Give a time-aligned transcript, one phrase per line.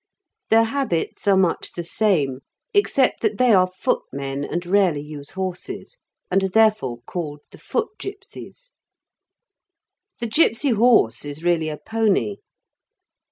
[0.49, 2.39] Their habits are much the same,
[2.73, 5.99] except that they are foot men and rarely use horses,
[6.31, 8.71] and are therefore called the foot gipsies.
[10.19, 12.37] The gipsy horse is really a pony.